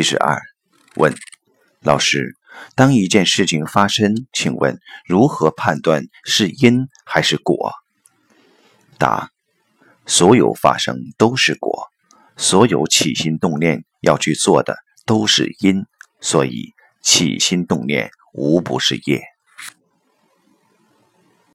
[0.00, 0.40] 七十二
[0.94, 1.14] 问
[1.82, 2.34] 老师
[2.74, 7.74] 当一件事情发生请问如何判断是因还是果？
[8.96, 9.28] 答
[10.06, 11.88] 所有发生都是果
[12.38, 15.84] 所有起心动念要去做的都是因
[16.22, 16.72] 所以
[17.02, 19.22] 起心动念无不是业。